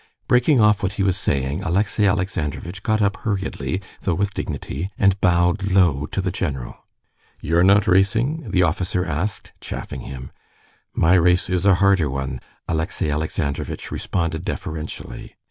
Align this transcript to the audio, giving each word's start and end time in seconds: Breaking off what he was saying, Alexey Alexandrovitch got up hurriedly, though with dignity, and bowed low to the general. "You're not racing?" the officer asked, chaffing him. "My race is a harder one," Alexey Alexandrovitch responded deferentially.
Breaking 0.27 0.59
off 0.59 0.81
what 0.81 0.93
he 0.93 1.03
was 1.03 1.15
saying, 1.15 1.61
Alexey 1.61 2.07
Alexandrovitch 2.07 2.81
got 2.81 3.03
up 3.03 3.17
hurriedly, 3.17 3.83
though 4.01 4.15
with 4.15 4.33
dignity, 4.33 4.89
and 4.97 5.21
bowed 5.21 5.69
low 5.69 6.07
to 6.07 6.21
the 6.21 6.31
general. 6.31 6.87
"You're 7.39 7.61
not 7.61 7.85
racing?" 7.87 8.49
the 8.49 8.63
officer 8.63 9.05
asked, 9.05 9.51
chaffing 9.61 10.01
him. 10.01 10.31
"My 10.95 11.13
race 11.13 11.51
is 11.51 11.67
a 11.67 11.75
harder 11.75 12.09
one," 12.09 12.39
Alexey 12.67 13.11
Alexandrovitch 13.11 13.91
responded 13.91 14.43
deferentially. 14.43 15.35